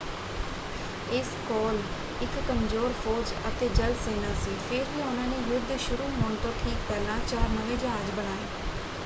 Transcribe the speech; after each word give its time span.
ਇਸ 1.09 1.27
ਕੋਲ 1.47 1.81
ਇੱਕ 2.21 2.39
ਕਮਜ਼ੋਰ 2.47 2.93
ਫੌਜ 3.03 3.33
ਅਤੇ 3.47 3.69
ਜਲ 3.71 3.93
ਸੈਨਾ 4.05 4.33
ਸੀ 4.35 4.55
ਫਿਰ 4.69 4.85
ਵੀ 4.87 5.01
ਉਹਨਾਂ 5.01 5.27
ਨੇ 5.27 5.37
ਯੁੱਧ 5.47 5.67
ਦੇ 5.67 5.77
ਸ਼ੁਰੂ 5.81 6.09
ਹੋਣ 6.15 6.35
ਤੋਂ 6.43 6.51
ਠੀਕ 6.63 6.77
ਪਹਿਲਾਂ 6.87 7.19
ਚਾਰ 7.27 7.49
ਨਵੇਂ 7.51 7.77
ਜਹਾਜ਼ 7.77 8.11
ਬਣਾਏ। 8.11 8.45